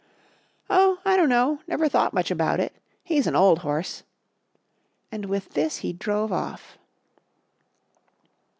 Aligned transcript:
"Oh, 0.67 0.97
I 1.05 1.15
don't 1.15 1.29
know; 1.29 1.59
never 1.67 1.87
thought 1.87 2.11
much 2.11 2.31
about 2.31 2.59
it; 2.59 2.73
he's 3.03 3.27
an 3.27 3.35
old 3.35 3.59
horse," 3.59 4.01
and 5.11 5.25
with 5.25 5.49
this 5.49 5.77
he 5.85 5.93
drove 5.93 6.31
off. 6.33 6.79